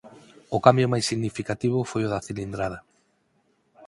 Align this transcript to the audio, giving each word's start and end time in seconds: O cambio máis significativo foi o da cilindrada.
O 0.55 0.57
cambio 0.65 0.91
máis 0.93 1.05
significativo 1.11 1.79
foi 1.91 2.01
o 2.05 2.11
da 2.13 2.25
cilindrada. 2.27 2.79